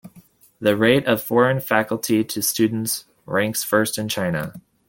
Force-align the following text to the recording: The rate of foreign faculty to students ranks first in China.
The 0.59 0.75
rate 0.75 1.05
of 1.05 1.21
foreign 1.21 1.59
faculty 1.59 2.23
to 2.23 2.41
students 2.41 3.05
ranks 3.27 3.63
first 3.63 3.99
in 3.99 4.09
China. 4.09 4.59